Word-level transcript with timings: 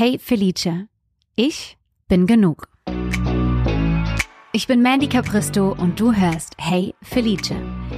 Hey 0.00 0.18
Felice, 0.18 0.88
ich 1.36 1.76
bin 2.08 2.26
genug. 2.26 2.68
Ich 4.54 4.66
bin 4.66 4.80
Mandy 4.80 5.10
Capristo 5.10 5.76
und 5.78 6.00
du 6.00 6.14
hörst 6.14 6.54
Hey 6.56 6.94
Felice. 7.02 7.54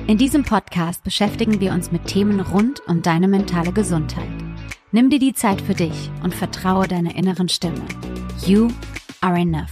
In 0.09 0.19
diesem 0.19 0.43
Podcast 0.43 1.05
beschäftigen 1.05 1.61
wir 1.61 1.71
uns 1.71 1.93
mit 1.93 2.07
Themen 2.07 2.41
rund 2.41 2.81
um 2.89 3.03
deine 3.03 3.29
mentale 3.29 3.71
Gesundheit. 3.71 4.27
Nimm 4.91 5.11
dir 5.11 5.21
die 5.21 5.33
Zeit 5.33 5.61
für 5.61 5.75
dich 5.75 6.11
und 6.25 6.35
vertraue 6.35 6.89
deiner 6.89 7.15
inneren 7.15 7.49
Stimme. 7.49 7.87
You 8.45 8.67
are 9.21 9.39
enough. 9.39 9.71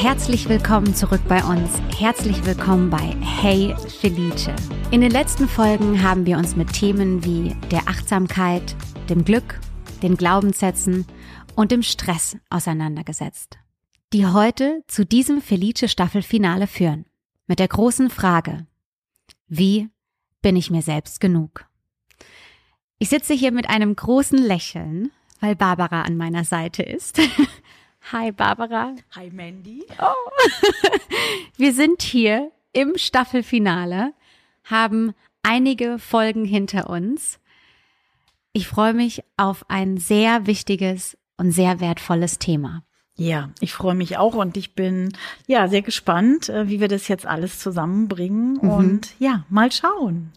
Herzlich 0.00 0.48
willkommen 0.48 0.94
zurück 0.94 1.22
bei 1.26 1.42
uns. 1.42 1.82
Herzlich 1.98 2.46
willkommen 2.46 2.88
bei 2.88 3.16
Hey 3.20 3.74
Felice. 4.00 4.54
In 4.92 5.00
den 5.00 5.10
letzten 5.10 5.48
Folgen 5.48 6.04
haben 6.04 6.24
wir 6.24 6.38
uns 6.38 6.54
mit 6.54 6.72
Themen 6.72 7.24
wie 7.24 7.56
der 7.72 7.88
Achtsamkeit, 7.88 8.76
dem 9.08 9.24
Glück, 9.24 9.58
den 10.00 10.16
Glaubenssätzen 10.16 11.04
und 11.56 11.72
dem 11.72 11.82
Stress 11.82 12.36
auseinandergesetzt, 12.48 13.58
die 14.12 14.24
heute 14.24 14.84
zu 14.86 15.04
diesem 15.04 15.42
Felice 15.42 15.88
Staffelfinale 15.88 16.68
führen. 16.68 17.04
Mit 17.48 17.58
der 17.58 17.68
großen 17.68 18.08
Frage, 18.08 18.68
wie 19.48 19.88
bin 20.42 20.54
ich 20.54 20.70
mir 20.70 20.82
selbst 20.82 21.20
genug? 21.20 21.66
Ich 23.00 23.08
sitze 23.08 23.34
hier 23.34 23.50
mit 23.50 23.68
einem 23.68 23.96
großen 23.96 24.38
Lächeln, 24.38 25.10
weil 25.40 25.56
Barbara 25.56 26.02
an 26.02 26.16
meiner 26.16 26.44
Seite 26.44 26.84
ist. 26.84 27.20
Hi 28.10 28.32
Barbara. 28.32 28.94
Hi 29.16 29.28
Mandy. 29.30 29.84
Oh. 30.00 30.30
Wir 31.58 31.74
sind 31.74 32.00
hier 32.00 32.50
im 32.72 32.96
Staffelfinale, 32.96 34.14
haben 34.64 35.12
einige 35.42 35.98
Folgen 35.98 36.46
hinter 36.46 36.88
uns. 36.88 37.38
Ich 38.54 38.66
freue 38.66 38.94
mich 38.94 39.24
auf 39.36 39.68
ein 39.68 39.98
sehr 39.98 40.46
wichtiges 40.46 41.18
und 41.36 41.52
sehr 41.52 41.80
wertvolles 41.80 42.38
Thema. 42.38 42.82
Ja, 43.16 43.50
ich 43.60 43.74
freue 43.74 43.94
mich 43.94 44.16
auch 44.16 44.36
und 44.36 44.56
ich 44.56 44.74
bin 44.74 45.12
ja 45.46 45.68
sehr 45.68 45.82
gespannt, 45.82 46.48
äh, 46.48 46.68
wie 46.68 46.80
wir 46.80 46.88
das 46.88 47.08
jetzt 47.08 47.26
alles 47.26 47.58
zusammenbringen 47.58 48.54
mhm. 48.62 48.70
und 48.70 49.14
ja, 49.18 49.44
mal 49.50 49.70
schauen. 49.70 50.32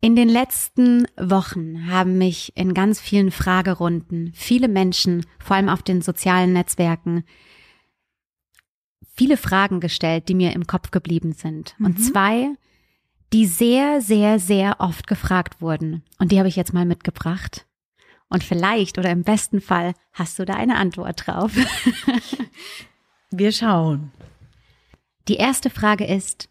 In 0.00 0.14
den 0.14 0.28
letzten 0.28 1.06
Wochen 1.16 1.90
haben 1.90 2.18
mich 2.18 2.56
in 2.56 2.72
ganz 2.72 3.00
vielen 3.00 3.32
Fragerunden 3.32 4.32
viele 4.32 4.68
Menschen, 4.68 5.26
vor 5.40 5.56
allem 5.56 5.68
auf 5.68 5.82
den 5.82 6.02
sozialen 6.02 6.52
Netzwerken, 6.52 7.24
viele 9.12 9.36
Fragen 9.36 9.80
gestellt, 9.80 10.28
die 10.28 10.34
mir 10.34 10.52
im 10.52 10.68
Kopf 10.68 10.92
geblieben 10.92 11.32
sind. 11.32 11.74
Mhm. 11.78 11.86
Und 11.86 12.00
zwei, 12.00 12.50
die 13.32 13.46
sehr, 13.46 14.00
sehr, 14.00 14.38
sehr 14.38 14.76
oft 14.78 15.08
gefragt 15.08 15.60
wurden. 15.60 16.04
Und 16.18 16.30
die 16.30 16.38
habe 16.38 16.48
ich 16.48 16.56
jetzt 16.56 16.72
mal 16.72 16.84
mitgebracht. 16.84 17.66
Und 18.28 18.44
vielleicht 18.44 18.98
oder 18.98 19.10
im 19.10 19.24
besten 19.24 19.60
Fall 19.60 19.94
hast 20.12 20.38
du 20.38 20.44
da 20.44 20.54
eine 20.54 20.76
Antwort 20.76 21.26
drauf. 21.26 21.52
Wir 23.30 23.50
schauen. 23.50 24.12
Die 25.26 25.36
erste 25.36 25.70
Frage 25.70 26.06
ist, 26.06 26.48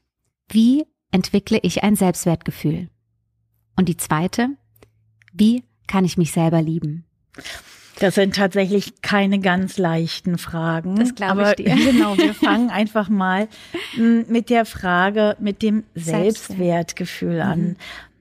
wie 0.50 0.86
entwickle 1.12 1.60
ich 1.62 1.84
ein 1.84 1.96
Selbstwertgefühl? 1.96 2.90
Und 3.78 3.88
die 3.88 3.98
zweite, 3.98 4.50
wie 5.32 5.64
kann 5.88 6.04
ich 6.04 6.18
mich 6.18 6.34
selber 6.34 6.62
lieben? 6.62 7.06
Das 8.00 8.16
sind 8.16 8.36
tatsächlich 8.36 9.02
keine 9.02 9.40
ganz 9.40 9.78
leichten 9.78 10.38
Fragen. 10.38 10.96
Das 10.98 11.16
glaube 11.16 11.44
ich 11.44 11.66
dir. 11.66 11.76
Genau, 11.92 12.18
wir 12.18 12.34
fangen 12.34 12.70
einfach 12.70 13.10
mal 13.10 13.48
hm, 13.94 14.26
mit 14.28 14.50
der 14.50 14.66
Frage, 14.66 15.36
mit 15.40 15.62
dem 15.62 15.84
Selbstwertgefühl 15.96 17.42
an. 17.42 17.60
Mhm. 17.60 17.76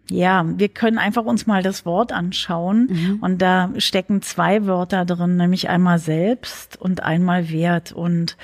Ja, 0.08 0.44
wir 0.46 0.68
können 0.68 0.98
einfach 0.98 1.24
uns 1.24 1.46
mal 1.46 1.64
das 1.64 1.84
Wort 1.84 2.12
anschauen 2.12 2.88
mhm. 2.90 3.18
und 3.22 3.42
da 3.42 3.70
stecken 3.78 4.22
zwei 4.22 4.64
Wörter 4.64 5.04
drin, 5.04 5.36
nämlich 5.36 5.68
einmal 5.68 5.98
selbst 5.98 6.80
und 6.80 7.02
einmal 7.02 7.50
Wert 7.50 7.90
und 7.90 8.36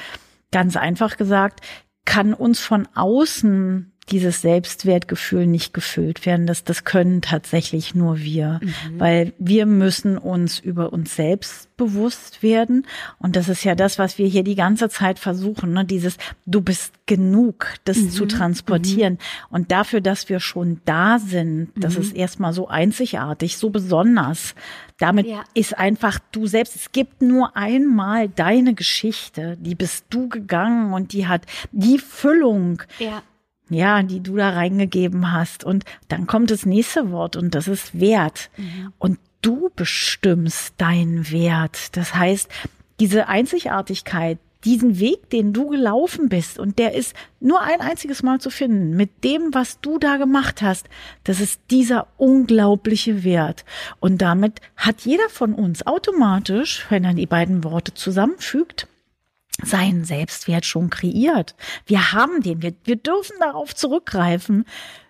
ganz 0.50 0.76
einfach 0.76 1.16
gesagt, 1.16 1.60
kann 2.04 2.34
uns 2.34 2.58
von 2.58 2.88
außen 2.94 3.91
dieses 4.10 4.42
Selbstwertgefühl 4.42 5.46
nicht 5.46 5.72
gefüllt 5.72 6.26
werden. 6.26 6.46
Das, 6.46 6.64
das 6.64 6.84
können 6.84 7.22
tatsächlich 7.22 7.94
nur 7.94 8.18
wir, 8.18 8.60
mhm. 8.62 9.00
weil 9.00 9.32
wir 9.38 9.64
müssen 9.64 10.18
uns 10.18 10.58
über 10.58 10.92
uns 10.92 11.14
selbst 11.14 11.74
bewusst 11.76 12.42
werden. 12.42 12.86
Und 13.18 13.36
das 13.36 13.48
ist 13.48 13.64
ja 13.64 13.74
das, 13.74 13.98
was 13.98 14.18
wir 14.18 14.26
hier 14.26 14.42
die 14.42 14.56
ganze 14.56 14.88
Zeit 14.88 15.18
versuchen, 15.18 15.72
ne? 15.72 15.84
dieses 15.84 16.16
Du 16.46 16.60
bist 16.60 16.92
genug, 17.06 17.74
das 17.84 17.98
mhm. 17.98 18.10
zu 18.10 18.26
transportieren. 18.26 19.14
Mhm. 19.14 19.18
Und 19.50 19.72
dafür, 19.72 20.00
dass 20.00 20.28
wir 20.28 20.40
schon 20.40 20.80
da 20.84 21.18
sind, 21.18 21.70
das 21.76 21.96
ist 21.96 22.14
mhm. 22.14 22.20
erstmal 22.20 22.52
so 22.52 22.68
einzigartig, 22.68 23.56
so 23.56 23.70
besonders. 23.70 24.54
Damit 24.98 25.26
ja. 25.26 25.44
ist 25.54 25.76
einfach 25.78 26.18
du 26.32 26.46
selbst. 26.46 26.76
Es 26.76 26.92
gibt 26.92 27.22
nur 27.22 27.56
einmal 27.56 28.28
deine 28.28 28.74
Geschichte, 28.74 29.56
die 29.60 29.74
bist 29.74 30.06
du 30.10 30.28
gegangen 30.28 30.92
und 30.92 31.12
die 31.12 31.26
hat 31.26 31.42
die 31.72 31.98
Füllung. 31.98 32.82
Ja 32.98 33.22
ja, 33.72 34.02
die 34.02 34.20
du 34.20 34.36
da 34.36 34.50
reingegeben 34.50 35.32
hast. 35.32 35.64
Und 35.64 35.84
dann 36.08 36.26
kommt 36.26 36.50
das 36.50 36.66
nächste 36.66 37.10
Wort 37.10 37.36
und 37.36 37.54
das 37.54 37.68
ist 37.68 37.98
Wert. 37.98 38.50
Mhm. 38.56 38.92
Und 38.98 39.18
du 39.42 39.70
bestimmst 39.74 40.74
deinen 40.78 41.30
Wert. 41.30 41.96
Das 41.96 42.14
heißt, 42.14 42.48
diese 43.00 43.28
Einzigartigkeit, 43.28 44.38
diesen 44.64 45.00
Weg, 45.00 45.28
den 45.30 45.52
du 45.52 45.70
gelaufen 45.70 46.28
bist, 46.28 46.58
und 46.58 46.78
der 46.78 46.94
ist 46.94 47.14
nur 47.40 47.60
ein 47.62 47.80
einziges 47.80 48.22
Mal 48.22 48.40
zu 48.40 48.50
finden, 48.50 48.96
mit 48.96 49.24
dem, 49.24 49.52
was 49.52 49.80
du 49.80 49.98
da 49.98 50.16
gemacht 50.16 50.62
hast, 50.62 50.88
das 51.24 51.40
ist 51.40 51.60
dieser 51.70 52.06
unglaubliche 52.16 53.24
Wert. 53.24 53.64
Und 53.98 54.22
damit 54.22 54.60
hat 54.76 55.00
jeder 55.00 55.28
von 55.28 55.54
uns 55.54 55.84
automatisch, 55.86 56.86
wenn 56.90 57.04
er 57.04 57.14
die 57.14 57.26
beiden 57.26 57.64
Worte 57.64 57.94
zusammenfügt, 57.94 58.86
seinen 59.62 60.04
Selbstwert 60.04 60.66
schon 60.66 60.90
kreiert. 60.90 61.54
Wir 61.86 62.12
haben 62.12 62.42
den, 62.42 62.62
wir, 62.62 62.74
wir 62.84 62.96
dürfen 62.96 63.36
darauf 63.40 63.74
zurückgreifen. 63.74 64.64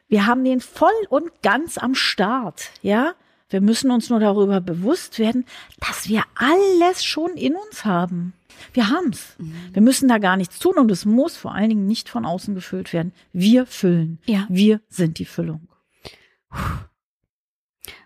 Wir 0.08 0.26
haben 0.26 0.44
den 0.44 0.60
voll 0.60 0.90
und 1.08 1.30
ganz 1.42 1.78
am 1.78 1.94
Start, 1.94 2.70
ja. 2.82 3.14
Wir 3.48 3.60
müssen 3.60 3.90
uns 3.90 4.08
nur 4.08 4.18
darüber 4.18 4.62
bewusst 4.62 5.18
werden, 5.18 5.44
dass 5.78 6.08
wir 6.08 6.22
alles 6.34 7.04
schon 7.04 7.32
in 7.36 7.54
uns 7.54 7.84
haben. 7.84 8.32
Wir 8.72 8.88
haben's. 8.88 9.34
Mhm. 9.38 9.54
Wir 9.72 9.82
müssen 9.82 10.08
da 10.08 10.18
gar 10.18 10.38
nichts 10.38 10.58
tun 10.58 10.78
und 10.78 10.90
es 10.90 11.04
muss 11.04 11.36
vor 11.36 11.54
allen 11.54 11.68
Dingen 11.68 11.86
nicht 11.86 12.08
von 12.08 12.24
außen 12.24 12.54
gefüllt 12.54 12.94
werden. 12.94 13.12
Wir 13.32 13.66
füllen. 13.66 14.18
Ja. 14.24 14.46
Wir 14.48 14.80
sind 14.88 15.18
die 15.18 15.26
Füllung. 15.26 15.68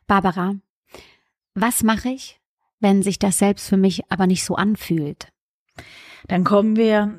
Barbara, 0.07 0.57
was 1.55 1.83
mache 1.83 2.09
ich, 2.09 2.41
wenn 2.81 3.03
sich 3.03 3.19
das 3.19 3.39
selbst 3.39 3.69
für 3.69 3.77
mich 3.77 4.11
aber 4.11 4.27
nicht 4.27 4.45
so 4.45 4.57
anfühlt? 4.57 5.29
Dann 6.29 6.45
kommen 6.45 6.77
wir 6.77 7.15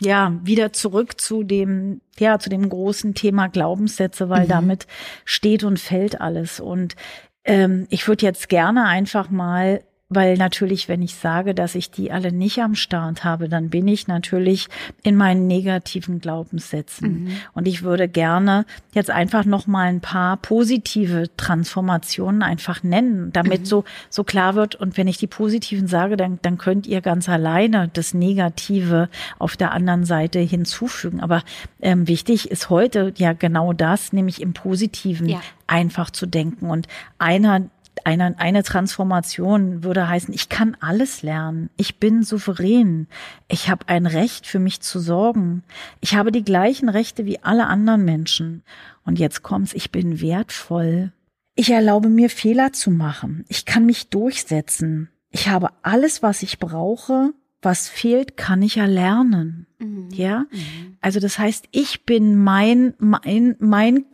ja 0.00 0.38
wieder 0.42 0.72
zurück 0.72 1.20
zu 1.20 1.42
dem 1.42 2.00
ja 2.18 2.38
zu 2.38 2.50
dem 2.50 2.68
großen 2.68 3.14
Thema 3.14 3.48
Glaubenssätze, 3.48 4.28
weil 4.28 4.44
mhm. 4.44 4.48
damit 4.50 4.86
steht 5.24 5.64
und 5.64 5.78
fällt 5.78 6.20
alles. 6.20 6.60
Und 6.60 6.96
ähm, 7.44 7.86
ich 7.90 8.06
würde 8.08 8.26
jetzt 8.26 8.48
gerne 8.48 8.84
einfach 8.86 9.30
mal 9.30 9.82
weil 10.08 10.36
natürlich, 10.36 10.88
wenn 10.88 11.02
ich 11.02 11.16
sage, 11.16 11.52
dass 11.52 11.74
ich 11.74 11.90
die 11.90 12.12
alle 12.12 12.30
nicht 12.30 12.60
am 12.60 12.76
Start 12.76 13.24
habe, 13.24 13.48
dann 13.48 13.70
bin 13.70 13.88
ich 13.88 14.06
natürlich 14.06 14.68
in 15.02 15.16
meinen 15.16 15.48
negativen 15.48 16.20
Glaubenssätzen. 16.20 17.24
Mhm. 17.24 17.30
Und 17.54 17.66
ich 17.66 17.82
würde 17.82 18.06
gerne 18.08 18.66
jetzt 18.92 19.10
einfach 19.10 19.44
noch 19.44 19.66
mal 19.66 19.88
ein 19.88 20.00
paar 20.00 20.36
positive 20.36 21.28
Transformationen 21.36 22.44
einfach 22.44 22.84
nennen, 22.84 23.32
damit 23.32 23.62
mhm. 23.62 23.66
so, 23.66 23.84
so 24.08 24.22
klar 24.22 24.54
wird. 24.54 24.76
Und 24.76 24.96
wenn 24.96 25.08
ich 25.08 25.18
die 25.18 25.26
positiven 25.26 25.88
sage, 25.88 26.16
dann, 26.16 26.38
dann 26.42 26.56
könnt 26.56 26.86
ihr 26.86 27.00
ganz 27.00 27.28
alleine 27.28 27.90
das 27.92 28.14
Negative 28.14 29.08
auf 29.40 29.56
der 29.56 29.72
anderen 29.72 30.04
Seite 30.04 30.38
hinzufügen. 30.38 31.20
Aber 31.20 31.42
ähm, 31.80 32.06
wichtig 32.06 32.48
ist 32.52 32.70
heute 32.70 33.12
ja 33.16 33.32
genau 33.32 33.72
das, 33.72 34.12
nämlich 34.12 34.40
im 34.40 34.52
Positiven 34.52 35.28
ja. 35.28 35.40
einfach 35.66 36.10
zu 36.10 36.26
denken. 36.26 36.70
Und 36.70 36.86
einer 37.18 37.62
eine, 38.04 38.38
eine 38.38 38.62
Transformation 38.62 39.82
würde 39.84 40.08
heißen, 40.08 40.34
ich 40.34 40.48
kann 40.48 40.76
alles 40.80 41.22
lernen. 41.22 41.70
Ich 41.76 41.98
bin 41.98 42.22
souverän. 42.22 43.06
Ich 43.48 43.70
habe 43.70 43.88
ein 43.88 44.06
Recht 44.06 44.46
für 44.46 44.58
mich 44.58 44.80
zu 44.80 44.98
sorgen. 45.00 45.62
Ich 46.00 46.14
habe 46.14 46.32
die 46.32 46.44
gleichen 46.44 46.88
Rechte 46.88 47.26
wie 47.26 47.42
alle 47.42 47.66
anderen 47.66 48.04
Menschen. 48.04 48.62
Und 49.04 49.18
jetzt 49.18 49.42
kommt's, 49.42 49.72
ich 49.72 49.92
bin 49.92 50.20
wertvoll. 50.20 51.12
Ich 51.54 51.70
erlaube 51.70 52.08
mir 52.08 52.28
Fehler 52.28 52.72
zu 52.72 52.90
machen. 52.90 53.44
Ich 53.48 53.64
kann 53.64 53.86
mich 53.86 54.10
durchsetzen. 54.10 55.08
Ich 55.30 55.48
habe 55.48 55.70
alles, 55.82 56.22
was 56.22 56.42
ich 56.42 56.58
brauche. 56.58 57.32
Was 57.62 57.88
fehlt, 57.88 58.36
kann 58.36 58.62
ich 58.62 58.76
erlernen. 58.76 59.65
Mhm. 59.78 60.08
Ja, 60.10 60.46
mhm. 60.50 60.96
also 61.02 61.20
das 61.20 61.38
heißt, 61.38 61.66
ich 61.70 62.04
bin 62.04 62.42
mein 62.42 62.94
mein 62.98 63.56
mein 63.58 64.06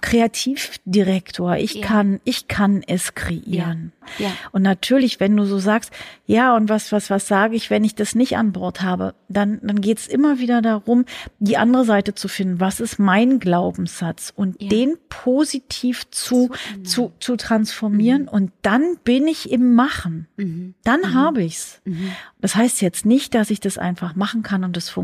Kreativdirektor. 0.00 1.56
Ich 1.56 1.74
ja. 1.74 1.86
kann 1.86 2.20
ich 2.22 2.46
kann 2.46 2.84
es 2.86 3.16
kreieren. 3.16 3.92
Ja. 4.18 4.26
ja. 4.26 4.32
Und 4.52 4.62
natürlich, 4.62 5.18
wenn 5.18 5.36
du 5.36 5.44
so 5.46 5.58
sagst, 5.58 5.90
ja 6.26 6.54
und 6.54 6.68
was 6.68 6.92
was 6.92 7.10
was 7.10 7.26
sage 7.26 7.56
ich, 7.56 7.70
wenn 7.70 7.82
ich 7.82 7.96
das 7.96 8.14
nicht 8.14 8.36
an 8.36 8.52
Bord 8.52 8.82
habe, 8.82 9.14
dann 9.28 9.58
dann 9.64 9.80
geht's 9.80 10.06
immer 10.06 10.38
wieder 10.38 10.62
darum, 10.62 11.06
die 11.40 11.56
andere 11.56 11.84
Seite 11.84 12.14
zu 12.14 12.28
finden. 12.28 12.60
Was 12.60 12.78
ist 12.78 13.00
mein 13.00 13.40
Glaubenssatz 13.40 14.32
und 14.34 14.62
ja. 14.62 14.68
den 14.68 14.94
positiv 15.08 16.08
zu 16.10 16.50
zu 16.84 17.12
zu 17.18 17.34
transformieren 17.34 18.22
mhm. 18.22 18.28
und 18.28 18.52
dann 18.62 18.96
bin 19.02 19.26
ich 19.26 19.50
im 19.50 19.74
Machen. 19.74 20.28
Mhm. 20.36 20.74
Dann 20.84 21.00
mhm. 21.00 21.14
habe 21.14 21.42
ich's. 21.42 21.80
Mhm. 21.84 22.12
Das 22.40 22.54
heißt 22.54 22.80
jetzt 22.80 23.04
nicht, 23.04 23.34
dass 23.34 23.50
ich 23.50 23.58
das 23.58 23.76
einfach 23.76 24.14
machen 24.14 24.42
kann 24.42 24.62
und 24.62 24.76
es 24.76 24.88
funktioniert. 24.88 24.99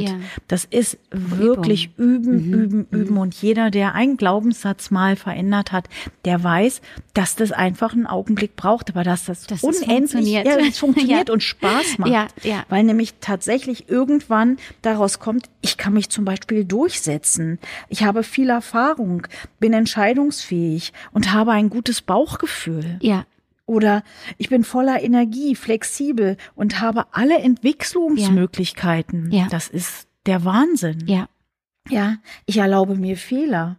Ja. 0.00 0.16
Das 0.48 0.64
ist 0.64 0.98
wirklich 1.10 1.90
üben, 1.96 2.46
mhm. 2.46 2.54
üben, 2.54 2.86
mhm. 2.90 3.00
üben. 3.00 3.16
Und 3.16 3.34
jeder, 3.34 3.70
der 3.70 3.94
einen 3.94 4.16
Glaubenssatz 4.16 4.90
mal 4.90 5.16
verändert 5.16 5.72
hat, 5.72 5.88
der 6.24 6.42
weiß, 6.42 6.80
dass 7.14 7.36
das 7.36 7.52
einfach 7.52 7.92
einen 7.92 8.06
Augenblick 8.06 8.56
braucht, 8.56 8.90
aber 8.90 9.04
dass 9.04 9.24
das, 9.24 9.46
das 9.46 9.62
unendlich 9.62 9.88
funktioniert, 9.88 10.46
ja, 10.46 10.56
das 10.56 10.78
funktioniert 10.78 11.28
ja. 11.28 11.32
und 11.32 11.42
Spaß 11.42 11.98
macht. 11.98 12.10
Ja, 12.10 12.26
ja. 12.42 12.64
Weil 12.68 12.84
nämlich 12.84 13.14
tatsächlich 13.20 13.88
irgendwann 13.88 14.58
daraus 14.82 15.18
kommt, 15.18 15.48
ich 15.60 15.76
kann 15.76 15.92
mich 15.92 16.08
zum 16.08 16.24
Beispiel 16.24 16.64
durchsetzen. 16.64 17.58
Ich 17.88 18.04
habe 18.04 18.22
viel 18.22 18.50
Erfahrung, 18.50 19.26
bin 19.58 19.72
entscheidungsfähig 19.72 20.92
und 21.12 21.32
habe 21.32 21.52
ein 21.52 21.70
gutes 21.70 22.00
Bauchgefühl. 22.00 22.98
Ja. 23.00 23.24
Oder 23.70 24.02
ich 24.36 24.48
bin 24.48 24.64
voller 24.64 25.00
Energie, 25.00 25.54
flexibel 25.54 26.36
und 26.56 26.80
habe 26.80 27.04
alle 27.12 27.38
Entwicklungsmöglichkeiten. 27.38 29.30
Ja. 29.30 29.46
Das 29.48 29.68
ist 29.68 30.08
der 30.26 30.44
Wahnsinn. 30.44 31.06
Ja. 31.06 31.28
Ja, 31.88 32.16
ich 32.46 32.56
erlaube 32.56 32.96
mir 32.96 33.16
Fehler. 33.16 33.78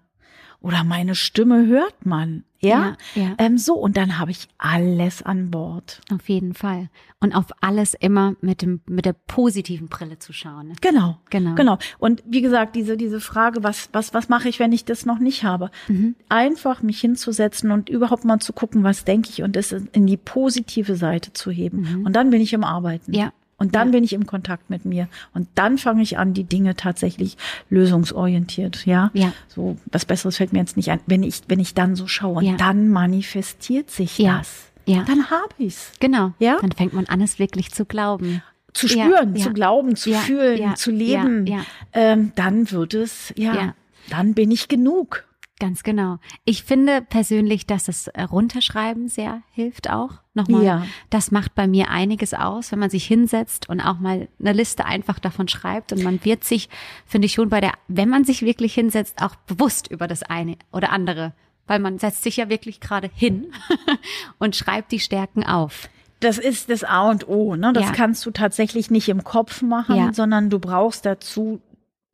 Oder 0.61 0.85
meine 0.85 1.13
Stimme 1.13 1.67
hört 1.67 2.05
man. 2.05 2.45
Ja, 2.61 2.95
ja, 3.15 3.23
ja. 3.23 3.35
Ähm, 3.37 3.57
so 3.57 3.73
und 3.73 3.97
dann 3.97 4.19
habe 4.19 4.31
ich 4.31 4.47
alles 4.57 5.23
an 5.23 5.51
Bord. 5.51 6.01
Auf 6.11 6.29
jeden 6.29 6.53
Fall 6.53 6.89
und 7.21 7.33
auf 7.33 7.45
alles 7.61 7.93
immer 7.93 8.35
mit 8.41 8.61
dem 8.61 8.81
mit 8.87 9.05
der 9.05 9.13
positiven 9.13 9.87
Brille 9.87 10.19
zu 10.19 10.33
schauen. 10.33 10.69
Ne? 10.69 10.73
Genau, 10.81 11.17
genau, 11.29 11.55
genau. 11.55 11.77
Und 11.99 12.23
wie 12.25 12.41
gesagt, 12.41 12.75
diese 12.75 12.97
diese 12.97 13.21
Frage, 13.21 13.63
was 13.63 13.89
was 13.93 14.13
was 14.13 14.27
mache 14.27 14.49
ich, 14.49 14.59
wenn 14.59 14.73
ich 14.73 14.85
das 14.85 15.05
noch 15.05 15.19
nicht 15.19 15.43
habe? 15.43 15.69
Mhm. 15.87 16.15
Einfach 16.29 16.81
mich 16.81 16.99
hinzusetzen 16.99 17.71
und 17.71 17.89
überhaupt 17.89 18.25
mal 18.25 18.39
zu 18.39 18.53
gucken, 18.53 18.83
was 18.83 19.05
denke 19.05 19.29
ich 19.29 19.43
und 19.43 19.55
es 19.55 19.71
in 19.71 20.07
die 20.07 20.17
positive 20.17 20.95
Seite 20.95 21.31
zu 21.33 21.51
heben. 21.51 21.81
Mhm. 21.81 22.05
Und 22.05 22.15
dann 22.15 22.31
bin 22.31 22.41
ich 22.41 22.53
im 22.53 22.63
Arbeiten. 22.63 23.13
Ja, 23.13 23.31
und 23.61 23.75
dann 23.75 23.89
ja. 23.89 23.91
bin 23.91 24.03
ich 24.03 24.13
im 24.13 24.25
Kontakt 24.25 24.71
mit 24.71 24.85
mir. 24.85 25.07
Und 25.35 25.47
dann 25.53 25.77
fange 25.77 26.01
ich 26.01 26.17
an, 26.17 26.33
die 26.33 26.45
Dinge 26.45 26.75
tatsächlich 26.75 27.37
lösungsorientiert, 27.69 28.87
ja. 28.87 29.11
Ja. 29.13 29.33
So, 29.47 29.77
was 29.91 30.05
Besseres 30.05 30.37
fällt 30.37 30.51
mir 30.51 30.57
jetzt 30.57 30.77
nicht 30.77 30.89
ein. 30.89 30.99
Wenn 31.05 31.21
ich, 31.21 31.41
wenn 31.47 31.59
ich 31.59 31.75
dann 31.75 31.95
so 31.95 32.07
schaue, 32.07 32.43
ja. 32.43 32.55
dann 32.55 32.89
manifestiert 32.89 33.91
sich 33.91 34.17
ja. 34.17 34.39
das. 34.39 34.71
Ja. 34.87 35.03
Dann 35.03 35.29
habe 35.29 35.53
ich's. 35.59 35.91
Genau. 35.99 36.33
Ja. 36.39 36.57
Dann 36.59 36.71
fängt 36.71 36.93
man 36.93 37.05
an, 37.05 37.21
es 37.21 37.37
wirklich 37.37 37.71
zu 37.71 37.85
glauben 37.85 38.41
zu 38.73 38.87
spüren, 38.87 39.35
ja, 39.35 39.43
zu 39.43 39.51
glauben, 39.51 39.95
zu 39.97 40.11
ja, 40.11 40.19
fühlen, 40.19 40.57
ja, 40.57 40.75
zu 40.75 40.91
leben, 40.91 41.45
ähm, 41.91 42.31
dann 42.35 42.71
wird 42.71 42.93
es, 42.93 43.33
ja, 43.35 43.75
dann 44.09 44.33
bin 44.33 44.49
ich 44.49 44.69
genug. 44.69 45.25
Ganz 45.61 45.83
genau. 45.83 46.17
Ich 46.43 46.63
finde 46.63 47.03
persönlich, 47.03 47.67
dass 47.67 47.83
das 47.83 48.07
äh, 48.07 48.23
Runterschreiben 48.23 49.09
sehr 49.09 49.43
hilft 49.51 49.91
auch. 49.91 50.13
Nochmal, 50.33 50.63
ja. 50.63 50.85
das 51.11 51.29
macht 51.29 51.53
bei 51.53 51.67
mir 51.67 51.91
einiges 51.91 52.33
aus, 52.33 52.71
wenn 52.71 52.79
man 52.79 52.89
sich 52.89 53.05
hinsetzt 53.05 53.69
und 53.69 53.79
auch 53.79 53.99
mal 53.99 54.27
eine 54.39 54.53
Liste 54.53 54.85
einfach 54.85 55.19
davon 55.19 55.47
schreibt. 55.47 55.93
Und 55.93 56.01
man 56.01 56.25
wird 56.25 56.43
sich, 56.43 56.67
finde 57.05 57.27
ich 57.27 57.33
schon 57.33 57.49
bei 57.49 57.61
der, 57.61 57.73
wenn 57.87 58.09
man 58.09 58.25
sich 58.25 58.41
wirklich 58.41 58.73
hinsetzt, 58.73 59.21
auch 59.21 59.35
bewusst 59.35 59.87
über 59.91 60.07
das 60.07 60.23
eine 60.23 60.57
oder 60.71 60.91
andere. 60.91 61.33
Weil 61.67 61.77
man 61.77 61.99
setzt 61.99 62.23
sich 62.23 62.37
ja 62.37 62.49
wirklich 62.49 62.79
gerade 62.79 63.11
hin 63.13 63.53
und 64.39 64.55
schreibt 64.55 64.91
die 64.91 64.99
Stärken 64.99 65.45
auf. 65.45 65.89
Das 66.21 66.39
ist 66.39 66.71
das 66.71 66.83
A 66.83 67.07
und 67.07 67.27
O. 67.27 67.55
Ne? 67.55 67.71
Das 67.73 67.85
ja. 67.85 67.91
kannst 67.91 68.25
du 68.25 68.31
tatsächlich 68.31 68.89
nicht 68.89 69.09
im 69.09 69.23
Kopf 69.23 69.61
machen, 69.61 69.95
ja. 69.95 70.11
sondern 70.11 70.49
du 70.49 70.57
brauchst 70.57 71.05
dazu 71.05 71.61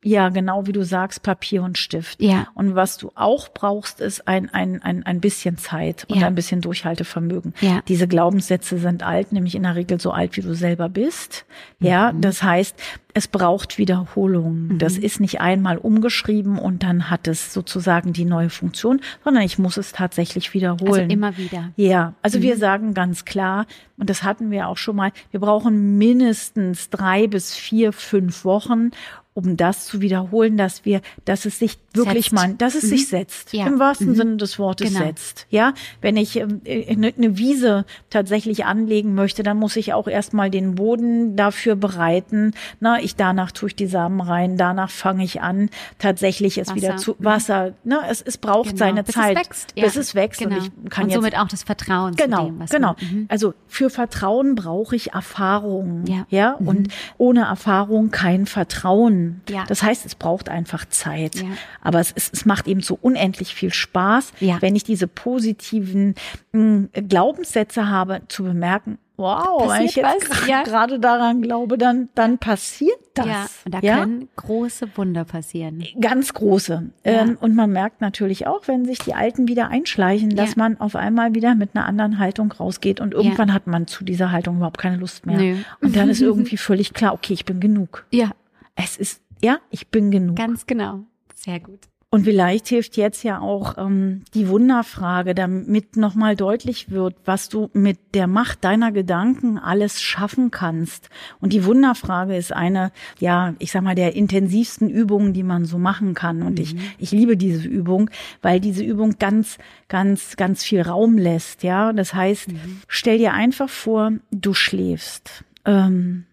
ja, 0.04 0.28
genau 0.28 0.68
wie 0.68 0.72
du 0.72 0.84
sagst, 0.84 1.24
Papier 1.24 1.64
und 1.64 1.76
Stift. 1.76 2.22
Ja. 2.22 2.46
Und 2.54 2.76
was 2.76 2.98
du 2.98 3.10
auch 3.16 3.48
brauchst, 3.48 4.00
ist 4.00 4.28
ein, 4.28 4.48
ein, 4.54 4.80
ein, 4.80 5.04
ein 5.04 5.20
bisschen 5.20 5.58
Zeit 5.58 6.06
und 6.08 6.20
ja. 6.20 6.28
ein 6.28 6.36
bisschen 6.36 6.60
Durchhaltevermögen. 6.60 7.52
Ja. 7.60 7.80
Diese 7.88 8.06
Glaubenssätze 8.06 8.78
sind 8.78 9.02
alt, 9.02 9.32
nämlich 9.32 9.56
in 9.56 9.64
der 9.64 9.74
Regel 9.74 10.00
so 10.00 10.12
alt, 10.12 10.36
wie 10.36 10.42
du 10.42 10.54
selber 10.54 10.88
bist. 10.88 11.46
Ja, 11.80 12.12
mhm. 12.12 12.20
das 12.20 12.44
heißt, 12.44 12.76
es 13.12 13.26
braucht 13.26 13.78
Wiederholung. 13.78 14.68
Mhm. 14.68 14.78
Das 14.78 14.96
ist 14.96 15.18
nicht 15.18 15.40
einmal 15.40 15.78
umgeschrieben 15.78 16.60
und 16.60 16.84
dann 16.84 17.10
hat 17.10 17.26
es 17.26 17.52
sozusagen 17.52 18.12
die 18.12 18.24
neue 18.24 18.50
Funktion, 18.50 19.00
sondern 19.24 19.42
ich 19.42 19.58
muss 19.58 19.76
es 19.76 19.90
tatsächlich 19.90 20.54
wiederholen. 20.54 20.92
Also 20.92 21.12
immer 21.12 21.36
wieder. 21.36 21.72
Ja, 21.74 22.14
also 22.22 22.38
mhm. 22.38 22.42
wir 22.42 22.56
sagen 22.56 22.94
ganz 22.94 23.24
klar, 23.24 23.66
und 23.96 24.08
das 24.08 24.22
hatten 24.22 24.52
wir 24.52 24.68
auch 24.68 24.76
schon 24.76 24.94
mal, 24.94 25.10
wir 25.32 25.40
brauchen 25.40 25.98
mindestens 25.98 26.88
drei 26.88 27.26
bis 27.26 27.56
vier, 27.56 27.92
fünf 27.92 28.44
Wochen, 28.44 28.92
um 29.38 29.56
das 29.56 29.86
zu 29.86 30.00
wiederholen, 30.00 30.56
dass 30.56 30.84
wir, 30.84 31.00
dass 31.24 31.44
es 31.44 31.60
sich 31.60 31.78
wirklich 31.92 32.24
setzt. 32.24 32.34
mal, 32.34 32.54
dass 32.54 32.74
es 32.74 32.82
mhm. 32.82 32.88
sich 32.88 33.08
setzt. 33.08 33.52
Ja. 33.52 33.68
Im 33.68 33.78
wahrsten 33.78 34.08
mhm. 34.08 34.14
Sinne 34.16 34.36
des 34.36 34.58
Wortes 34.58 34.88
genau. 34.88 35.06
setzt. 35.06 35.46
Ja, 35.48 35.74
wenn 36.00 36.16
ich 36.16 36.34
ähm, 36.34 36.60
eine, 36.66 37.14
eine 37.16 37.38
Wiese 37.38 37.84
tatsächlich 38.10 38.64
anlegen 38.64 39.14
möchte, 39.14 39.44
dann 39.44 39.56
muss 39.56 39.76
ich 39.76 39.92
auch 39.92 40.08
erstmal 40.08 40.50
den 40.50 40.74
Boden 40.74 41.36
dafür 41.36 41.76
bereiten. 41.76 42.50
Na, 42.80 43.00
ich 43.00 43.14
danach 43.14 43.52
tue 43.52 43.68
ich 43.68 43.76
die 43.76 43.86
Samen 43.86 44.20
rein, 44.20 44.56
danach 44.56 44.90
fange 44.90 45.22
ich 45.22 45.40
an, 45.40 45.70
tatsächlich 46.00 46.58
es 46.58 46.66
Wasser. 46.66 46.76
wieder 46.76 46.96
zu 46.96 47.12
mhm. 47.12 47.24
Wasser. 47.24 47.74
Ne, 47.84 48.00
es, 48.10 48.20
es 48.20 48.38
braucht 48.38 48.70
genau. 48.70 48.78
seine 48.78 49.04
bis 49.04 49.14
Zeit, 49.14 49.36
es 49.36 49.48
wächst. 49.48 49.72
Ja. 49.76 49.84
bis 49.84 49.94
es 49.94 50.14
wächst. 50.16 50.40
Genau. 50.40 50.56
Und 50.56 50.64
ich 50.64 50.90
kann 50.90 51.04
und 51.04 51.12
somit 51.12 51.34
jetzt, 51.34 51.42
auch 51.42 51.48
das 51.48 51.62
Vertrauen. 51.62 52.16
Genau, 52.16 52.46
dem, 52.46 52.66
genau. 52.66 52.96
Man, 53.00 53.10
mhm. 53.12 53.26
also 53.28 53.54
für 53.68 53.88
Vertrauen 53.88 54.56
brauche 54.56 54.96
ich 54.96 55.12
Erfahrung. 55.12 56.06
Ja, 56.08 56.26
ja? 56.28 56.56
Mhm. 56.58 56.66
und 56.66 56.88
ohne 57.18 57.42
Erfahrung 57.42 58.10
kein 58.10 58.46
Vertrauen. 58.46 59.27
Ja. 59.48 59.64
Das 59.66 59.82
heißt, 59.82 60.06
es 60.06 60.14
braucht 60.14 60.48
einfach 60.48 60.84
Zeit. 60.86 61.36
Ja. 61.36 61.48
Aber 61.82 62.00
es, 62.00 62.12
es, 62.14 62.30
es 62.32 62.44
macht 62.44 62.66
eben 62.66 62.80
so 62.80 62.98
unendlich 63.00 63.54
viel 63.54 63.72
Spaß, 63.72 64.32
ja. 64.40 64.60
wenn 64.60 64.76
ich 64.76 64.84
diese 64.84 65.06
positiven 65.08 66.14
mh, 66.52 66.88
hm, 66.92 67.08
Glaubenssätze 67.08 67.88
habe, 67.88 68.22
zu 68.28 68.44
bemerken, 68.44 68.98
wow, 69.18 69.68
wenn 69.68 69.84
ich 69.84 69.96
jetzt 69.96 70.46
ja. 70.46 70.62
gerade 70.62 70.98
daran 70.98 71.42
glaube, 71.42 71.76
dann, 71.76 72.08
dann 72.14 72.38
passiert 72.38 72.98
das. 73.14 73.26
Ja, 73.26 73.46
und 73.64 73.74
da 73.74 73.80
ja? 73.80 73.98
können 73.98 74.28
große 74.36 74.88
Wunder 74.94 75.24
passieren. 75.24 75.84
Ganz 76.00 76.32
große. 76.32 76.90
Ja. 77.04 77.12
Ähm, 77.12 77.36
und 77.40 77.54
man 77.54 77.70
merkt 77.70 78.00
natürlich 78.00 78.46
auch, 78.46 78.62
wenn 78.66 78.86
sich 78.86 79.00
die 79.00 79.14
Alten 79.14 79.48
wieder 79.48 79.68
einschleichen, 79.68 80.36
dass 80.36 80.56
man 80.56 80.80
auf 80.80 80.96
einmal 80.96 81.34
wieder 81.34 81.54
mit 81.56 81.70
einer 81.74 81.84
anderen 81.86 82.18
Haltung 82.18 82.52
rausgeht 82.52 83.00
und 83.00 83.12
irgendwann 83.12 83.52
hat 83.52 83.66
man 83.66 83.86
zu 83.86 84.04
dieser 84.04 84.30
Haltung 84.30 84.56
überhaupt 84.56 84.78
keine 84.78 84.96
Lust 84.96 85.26
mehr. 85.26 85.38
Nö. 85.38 85.56
Und 85.80 85.96
dann 85.96 86.08
ist 86.08 86.22
irgendwie 86.22 86.56
völlig 86.56 86.94
klar, 86.94 87.12
okay, 87.12 87.34
ich 87.34 87.44
bin 87.44 87.58
genug. 87.60 88.06
Ja, 88.12 88.30
es 88.78 88.96
ist, 88.96 89.20
ja, 89.42 89.58
ich 89.70 89.88
bin 89.88 90.10
genug. 90.10 90.36
Ganz 90.36 90.66
genau. 90.66 91.04
Sehr 91.34 91.60
gut. 91.60 91.80
Und 92.10 92.24
vielleicht 92.24 92.68
hilft 92.68 92.96
jetzt 92.96 93.22
ja 93.22 93.38
auch 93.38 93.76
ähm, 93.76 94.22
die 94.32 94.48
Wunderfrage, 94.48 95.34
damit 95.34 95.98
nochmal 95.98 96.36
deutlich 96.36 96.90
wird, 96.90 97.16
was 97.26 97.50
du 97.50 97.68
mit 97.74 97.98
der 98.14 98.26
Macht 98.26 98.64
deiner 98.64 98.92
Gedanken 98.92 99.58
alles 99.58 100.00
schaffen 100.00 100.50
kannst. 100.50 101.10
Und 101.40 101.52
die 101.52 101.66
Wunderfrage 101.66 102.34
ist 102.34 102.50
eine, 102.50 102.92
ja, 103.18 103.54
ich 103.58 103.72
sag 103.72 103.82
mal, 103.82 103.94
der 103.94 104.16
intensivsten 104.16 104.88
Übungen, 104.88 105.34
die 105.34 105.42
man 105.42 105.66
so 105.66 105.76
machen 105.76 106.14
kann. 106.14 106.42
Und 106.42 106.58
mhm. 106.58 106.62
ich, 106.62 106.76
ich 106.96 107.10
liebe 107.10 107.36
diese 107.36 107.68
Übung, 107.68 108.08
weil 108.40 108.58
diese 108.58 108.82
Übung 108.82 109.16
ganz, 109.18 109.58
ganz, 109.88 110.36
ganz 110.36 110.64
viel 110.64 110.80
Raum 110.80 111.18
lässt. 111.18 111.62
Ja, 111.62 111.92
das 111.92 112.14
heißt, 112.14 112.50
mhm. 112.50 112.80
stell 112.88 113.18
dir 113.18 113.34
einfach 113.34 113.68
vor, 113.68 114.12
du 114.30 114.54
schläfst. 114.54 115.44
Ähm, 115.66 116.24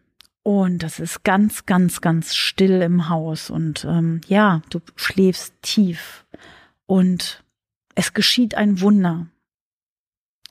und 0.46 0.84
das 0.84 1.00
ist 1.00 1.24
ganz, 1.24 1.66
ganz, 1.66 2.02
ganz 2.02 2.36
still 2.36 2.84
im 2.84 3.10
Haus. 3.10 3.50
Und 3.50 3.84
ähm, 3.84 4.22
ja, 4.28 4.62
du 4.70 4.80
schläfst 4.96 5.56
tief. 5.64 6.28
Und 6.86 7.44
es 7.96 8.14
geschieht 8.14 8.54
ein 8.54 8.80
Wunder. 8.80 9.25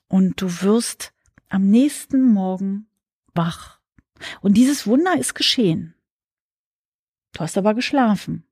Und 0.09 0.41
du 0.43 0.63
wirst 0.63 1.15
am 1.49 1.71
nächsten 1.71 2.33
Morgen 2.33 2.89
wach. 3.35 3.79
Und 4.41 4.55
dieses 4.55 4.85
Wunder 4.89 5.17
ist 5.17 5.35
geschehen. 5.35 5.95
Du 7.31 7.39
hast 7.39 7.57
aber 7.57 7.73
geschlafen. 7.75 8.45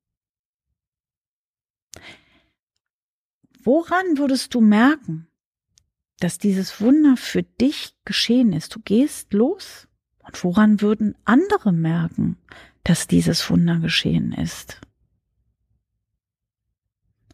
Woran 3.64 4.16
würdest 4.16 4.54
du 4.54 4.61
merken, 4.61 5.26
dass 6.20 6.38
dieses 6.38 6.80
Wunder 6.80 7.16
für 7.16 7.42
dich 7.42 7.96
geschehen 8.04 8.52
ist? 8.52 8.76
Du 8.76 8.78
gehst 8.78 9.32
los 9.32 9.88
und 10.32 10.44
woran 10.44 10.80
würden 10.80 11.14
andere 11.26 11.72
merken, 11.72 12.38
dass 12.84 13.06
dieses 13.06 13.50
Wunder 13.50 13.80
geschehen 13.80 14.32
ist? 14.32 14.80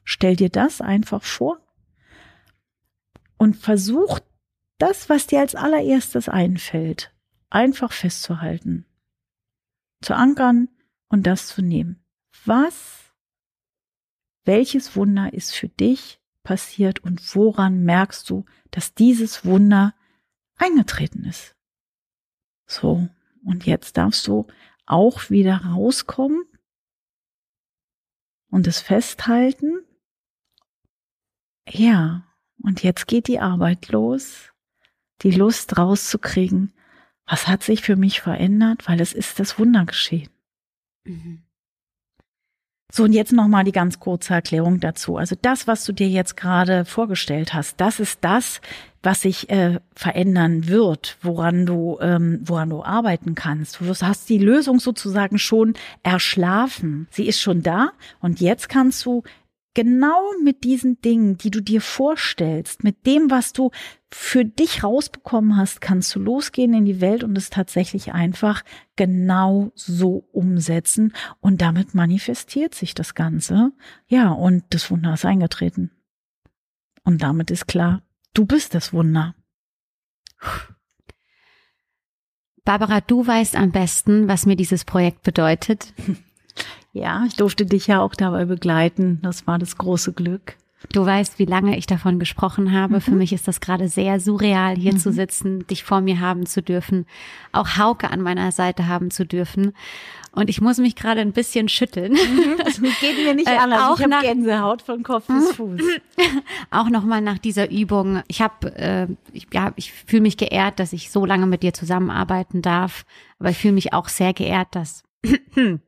Stell 0.03 0.35
dir 0.35 0.49
das 0.49 0.81
einfach 0.81 1.23
vor 1.23 1.61
und 3.37 3.57
versuch 3.57 4.19
das, 4.79 5.09
was 5.09 5.29
dir 5.29 5.39
als 5.39 5.55
allererstes 5.55 6.29
einfällt, 6.29 7.15
einfach 7.51 7.93
festzuhalten. 7.93 8.85
zu 10.01 10.15
ankern 10.15 10.69
und 11.09 11.27
das 11.27 11.49
zu 11.49 11.61
nehmen. 11.63 12.05
Was, 12.45 13.13
welches 14.45 14.95
Wunder 14.95 15.33
ist 15.33 15.55
für 15.55 15.69
dich 15.69 16.21
passiert 16.45 17.01
und 17.01 17.35
woran 17.35 17.83
merkst 17.83 18.29
du, 18.31 18.45
dass 18.71 18.95
dieses 18.95 19.45
Wunder 19.45 19.95
eingetreten 20.57 21.25
ist? 21.25 21.58
So, 22.69 23.09
und 23.45 23.67
jetzt 23.67 23.97
darfst 23.97 24.27
du 24.27 24.47
auch 24.87 25.31
wieder 25.31 25.65
rauskommen 25.65 26.45
und 28.51 28.67
es 28.67 28.81
festhalten. 28.81 29.81
Ja, 31.67 32.27
und 32.63 32.83
jetzt 32.83 33.07
geht 33.07 33.27
die 33.27 33.41
Arbeit 33.41 33.89
los, 33.89 34.53
die 35.23 35.31
Lust 35.31 35.79
rauszukriegen, 35.79 36.73
was 37.27 37.49
hat 37.49 37.63
sich 37.63 37.83
für 37.83 37.97
mich 37.97 38.21
verändert, 38.21 38.87
weil 38.87 39.01
es 39.01 39.15
ist 39.15 39.41
das 39.41 39.59
Wunder 39.59 39.87
geschehen. 39.87 40.31
Mhm. 41.05 41.48
So, 42.91 43.05
und 43.05 43.13
jetzt 43.13 43.33
nochmal 43.33 43.65
die 43.65 43.73
ganz 43.73 44.01
kurze 44.01 44.33
Erklärung 44.33 44.81
dazu. 44.81 45.19
Also 45.19 45.37
das, 45.41 45.67
was 45.67 45.85
du 45.85 45.93
dir 45.93 46.09
jetzt 46.09 46.39
gerade 46.39 46.87
vorgestellt 46.87 47.53
hast, 47.53 47.79
das 47.81 48.01
ist 48.01 48.19
das, 48.23 48.63
was 49.03 49.23
sich 49.23 49.51
äh, 49.51 49.79
verändern 49.95 50.69
wird, 50.69 51.19
woran 51.21 51.67
du, 51.67 51.99
ähm, 52.01 52.41
woran 52.45 52.71
du 52.71 52.83
arbeiten 52.83 53.35
kannst. 53.35 53.81
Du 53.81 53.87
hast 53.87 54.29
die 54.31 54.39
Lösung 54.39 54.81
sozusagen 54.81 55.39
schon 55.39 55.75
erschlafen. 56.03 57.09
Sie 57.11 57.29
ist 57.29 57.41
schon 57.41 57.63
da 57.63 57.93
und 58.21 58.41
jetzt 58.41 58.71
kannst 58.71 59.05
du 59.05 59.23
genau 59.75 60.19
mit 60.43 60.65
diesen 60.65 61.01
Dingen, 61.03 61.37
die 61.37 61.51
du 61.51 61.61
dir 61.61 61.81
vorstellst, 61.81 62.85
mit 62.85 63.07
dem, 63.07 63.31
was 63.31 63.53
du 63.53 63.71
für 64.11 64.45
dich 64.45 64.83
rausbekommen 64.83 65.57
hast, 65.57 65.81
kannst 65.81 66.15
du 66.15 66.21
losgehen 66.21 66.73
in 66.73 66.85
die 66.87 67.01
Welt 67.01 67.25
und 67.25 67.37
es 67.37 67.51
tatsächlich 67.51 68.13
einfach 68.13 68.65
genau 68.97 69.71
so 69.75 70.27
umsetzen 70.33 71.13
und 71.41 71.61
damit 71.61 71.95
manifestiert 71.95 72.75
sich 72.75 72.95
das 72.95 73.15
Ganze. 73.15 73.73
Ja, 74.07 74.31
und 74.31 74.65
das 74.71 74.91
Wunder 74.91 75.15
ist 75.15 75.25
eingetreten. 75.25 75.91
Und 77.05 77.23
damit 77.23 77.51
ist 77.51 77.69
klar, 77.69 78.03
du 78.33 78.47
bist 78.47 78.75
das 78.75 78.93
Wunder. 78.93 79.35
Barbara, 82.65 83.01
du 83.01 83.27
weißt 83.27 83.57
am 83.57 83.73
besten, 83.73 84.29
was 84.29 84.47
mir 84.47 84.57
dieses 84.57 84.85
Projekt 84.85 85.23
bedeutet. 85.23 85.93
Ja, 86.93 87.25
ich 87.27 87.37
durfte 87.37 87.65
dich 87.65 87.87
ja 87.87 88.01
auch 88.01 88.15
dabei 88.15 88.45
begleiten. 88.45 89.21
Das 89.23 89.47
war 89.47 89.59
das 89.59 89.79
große 89.79 90.15
Glück. 90.15 90.57
Du 90.93 91.05
weißt, 91.05 91.39
wie 91.39 91.45
lange 91.45 91.77
ich 91.77 91.87
davon 91.87 92.19
gesprochen 92.21 92.73
habe. 92.73 92.97
Mhm. 92.97 93.01
Für 93.01 93.15
mich 93.15 93.33
ist 93.33 93.49
das 93.49 93.61
gerade 93.61 93.89
sehr 93.89 94.21
surreal, 94.21 94.77
hier 94.77 94.95
mhm. 94.95 94.99
zu 94.99 95.13
sitzen, 95.13 95.67
dich 95.67 95.83
vor 95.83 96.01
mir 96.01 96.21
haben 96.21 96.47
zu 96.47 96.63
dürfen, 96.63 97.07
auch 97.53 97.77
Hauke 97.77 98.11
an 98.11 98.21
meiner 98.21 98.53
Seite 98.53 98.87
haben 98.87 99.11
zu 99.11 99.27
dürfen. 99.27 99.73
Und 100.33 100.49
ich 100.49 100.61
muss 100.61 100.79
mich 100.79 100.95
gerade 100.95 101.21
ein 101.21 101.33
bisschen 101.33 101.69
schütteln. 101.69 102.13
Mhm. 102.13 102.59
Das 102.65 102.81
geht 102.81 103.19
mir 103.25 103.35
nicht 103.35 103.49
äh, 103.51 103.57
anders. 103.57 103.83
Auch 103.83 103.99
ich 103.99 104.05
habe 104.05 104.25
Gänsehaut 104.25 104.83
von 104.83 105.03
Kopf 105.03 105.27
bis 105.27 105.53
Fuß. 105.53 105.81
auch 106.71 106.89
nochmal 106.91 107.23
nach 107.23 107.39
dieser 107.39 107.71
Übung. 107.71 108.23
Ich 108.29 108.41
habe, 108.41 108.77
äh, 108.77 109.07
ich, 109.33 109.49
ja, 109.53 109.73
ich 109.75 109.93
fühle 109.93 110.23
mich 110.23 110.37
geehrt, 110.37 110.79
dass 110.79 110.93
ich 110.93 111.11
so 111.11 111.27
lange 111.27 111.47
mit 111.47 111.65
dir 111.65 111.75
zusammenarbeiten 111.75 112.63
darf. 112.63 113.05
Aber 113.41 113.51
ich 113.51 113.59
fühle 113.59 113.75
mich 113.75 113.93
auch 113.93 114.09
sehr 114.09 114.33
geehrt, 114.33 114.69
dass 114.73 115.03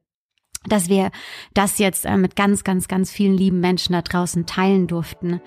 dass 0.67 0.89
wir 0.89 1.11
das 1.55 1.79
jetzt 1.79 2.05
äh, 2.05 2.17
mit 2.17 2.37
ganz, 2.37 2.65
ganz, 2.65 2.89
ganz 2.89 3.11
vielen 3.11 3.37
lieben 3.37 3.61
Menschen 3.61 3.93
da 3.95 4.03
draußen 4.03 4.47
teilen 4.47 4.87
durften. 4.87 5.41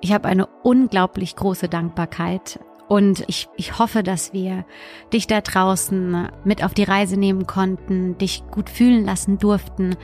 Ich 0.00 0.12
habe 0.12 0.28
eine 0.28 0.46
unglaublich 0.62 1.36
große 1.36 1.68
Dankbarkeit 1.68 2.60
und 2.88 3.24
ich, 3.26 3.48
ich 3.56 3.78
hoffe, 3.78 4.02
dass 4.02 4.32
wir 4.32 4.64
dich 5.12 5.26
da 5.26 5.40
draußen 5.40 6.28
mit 6.44 6.62
auf 6.62 6.72
die 6.74 6.84
Reise 6.84 7.16
nehmen 7.16 7.46
konnten, 7.46 8.16
dich 8.18 8.44
gut 8.50 8.70
fühlen 8.70 9.04
lassen 9.04 9.38
durften 9.38 9.96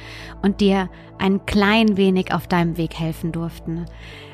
und 0.43 0.61
dir 0.61 0.91
ein 1.19 1.47
klein 1.47 1.97
wenig 1.97 2.35
auf 2.35 2.49
deinem 2.49 2.77
Weg 2.77 2.99
helfen 2.99 3.31
durften. 3.31 3.87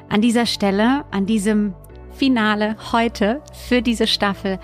An 0.09 0.23
dieser 0.23 0.47
Stelle, 0.47 1.05
an 1.11 1.27
diesem 1.27 1.75
Finale 2.11 2.77
heute 2.93 3.43
für 3.69 3.83
diese 3.83 4.07
Staffel 4.07 4.59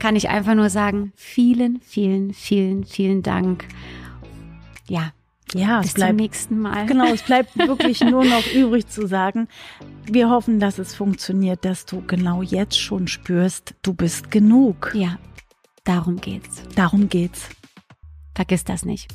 kann 0.00 0.16
ich 0.16 0.28
einfach 0.28 0.54
nur 0.54 0.70
sagen, 0.70 1.12
vielen, 1.14 1.80
vielen, 1.80 2.32
vielen, 2.32 2.84
vielen 2.84 3.22
Dank 3.22 3.66
ja, 4.88 5.12
ja, 5.54 5.80
bis 5.80 5.94
bleibt, 5.94 6.10
zum 6.10 6.16
nächsten 6.16 6.58
Mal. 6.60 6.86
Genau, 6.86 7.06
es 7.12 7.22
bleibt 7.22 7.56
wirklich 7.68 8.00
nur 8.00 8.24
noch 8.24 8.46
übrig 8.52 8.88
zu 8.88 9.06
sagen, 9.06 9.48
wir 10.04 10.30
hoffen, 10.30 10.60
dass 10.60 10.78
es 10.78 10.94
funktioniert, 10.94 11.64
dass 11.64 11.86
du 11.86 12.02
genau 12.06 12.42
jetzt 12.42 12.78
schon 12.78 13.08
spürst, 13.08 13.74
du 13.82 13.94
bist 13.94 14.30
genug. 14.30 14.92
Ja, 14.94 15.18
darum 15.84 16.20
geht's. 16.20 16.62
Darum 16.74 17.08
geht's. 17.08 17.48
Vergiss 18.34 18.64
das 18.64 18.84
nicht. 18.84 19.08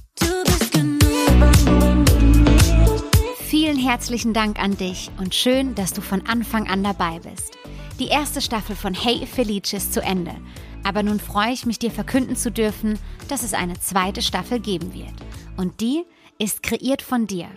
Vielen 3.39 3.77
herzlichen 3.77 4.34
Dank 4.34 4.60
an 4.60 4.77
dich 4.77 5.12
und 5.20 5.36
schön, 5.36 5.75
dass 5.75 5.94
du 5.94 6.01
von 6.01 6.25
Anfang 6.25 6.68
an 6.68 6.84
dabei 6.84 7.20
bist. 7.20 7.58
Die 8.00 8.08
erste 8.08 8.42
Staffel 8.42 8.75
von 8.75 8.96
Hey 8.96 9.27
Felice 9.27 9.74
ist 9.74 9.94
zu 9.94 10.01
Ende. 10.01 10.32
Aber 10.83 11.03
nun 11.03 11.19
freue 11.19 11.51
ich 11.51 11.65
mich, 11.65 11.79
dir 11.79 11.91
verkünden 11.91 12.35
zu 12.35 12.51
dürfen, 12.51 12.99
dass 13.29 13.43
es 13.43 13.53
eine 13.53 13.79
zweite 13.79 14.21
Staffel 14.21 14.59
geben 14.59 14.93
wird. 14.93 15.13
Und 15.57 15.81
die 15.81 16.03
ist 16.39 16.63
kreiert 16.63 17.01
von 17.01 17.27
dir. 17.27 17.47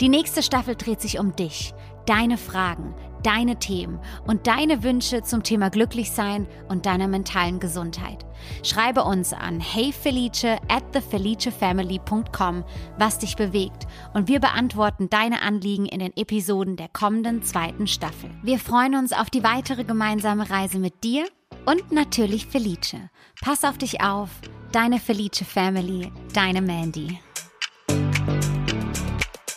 Die 0.00 0.08
nächste 0.08 0.42
Staffel 0.42 0.76
dreht 0.76 1.00
sich 1.00 1.18
um 1.18 1.34
dich, 1.36 1.72
deine 2.06 2.36
Fragen, 2.36 2.94
deine 3.22 3.58
Themen 3.58 3.98
und 4.26 4.46
deine 4.46 4.82
Wünsche 4.82 5.22
zum 5.22 5.42
Thema 5.42 5.70
Glücklichsein 5.70 6.46
und 6.68 6.86
deiner 6.86 7.08
mentalen 7.08 7.58
Gesundheit. 7.58 8.26
Schreibe 8.62 9.04
uns 9.04 9.32
an 9.32 9.60
heyfelice 9.60 10.58
at 10.68 10.92
thefelicefamily.com, 10.92 12.64
was 12.98 13.18
dich 13.18 13.36
bewegt 13.36 13.86
und 14.12 14.28
wir 14.28 14.40
beantworten 14.40 15.08
deine 15.08 15.40
Anliegen 15.40 15.86
in 15.86 16.00
den 16.00 16.16
Episoden 16.16 16.76
der 16.76 16.88
kommenden 16.88 17.42
zweiten 17.42 17.86
Staffel. 17.86 18.30
Wir 18.42 18.58
freuen 18.58 18.94
uns 18.94 19.12
auf 19.12 19.30
die 19.30 19.42
weitere 19.42 19.84
gemeinsame 19.84 20.50
Reise 20.50 20.78
mit 20.78 21.02
dir 21.02 21.26
und 21.66 21.92
natürlich 21.92 22.46
Felice. 22.46 23.10
Pass 23.40 23.64
auf 23.64 23.78
dich 23.78 24.00
auf, 24.00 24.30
deine 24.72 24.98
Felice 24.98 25.44
Family, 25.44 26.10
deine 26.32 26.60
Mandy. 26.60 27.18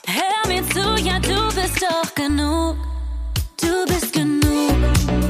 Hör 0.06 0.48
mir 0.48 0.63
zu, 0.70 1.04
ja, 1.04 1.20
du 1.20 1.48
bist 1.56 1.82
doch 1.82 2.16
genug. 2.16 2.75
Du 3.60 3.86
bist 3.88 4.13
genug. 4.13 5.26